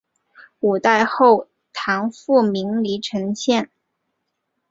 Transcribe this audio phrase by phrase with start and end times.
[0.61, 3.69] 五代后唐复名黎城县。